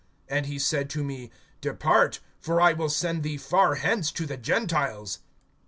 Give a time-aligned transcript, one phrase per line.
[0.31, 1.29] (21)And he said to me:
[1.61, 5.19] Depart; for I will send thee far hence to the Gentiles.